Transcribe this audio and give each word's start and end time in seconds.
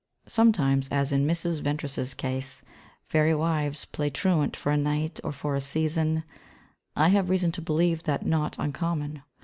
Sometimes, 0.27 0.89
as 0.89 1.11
in 1.11 1.27
Mrs. 1.27 1.61
Ventris's 1.61 2.15
case, 2.15 2.63
fairy 3.05 3.35
wives 3.35 3.85
play 3.85 4.09
truant 4.09 4.55
for 4.55 4.71
a 4.71 4.75
night 4.75 5.19
or 5.23 5.31
for 5.31 5.53
a 5.53 5.61
season. 5.61 6.23
I 6.95 7.09
have 7.09 7.29
reason 7.29 7.51
to 7.51 7.61
believe 7.61 8.01
that 8.05 8.25
not 8.25 8.55
uncommon. 8.57 9.21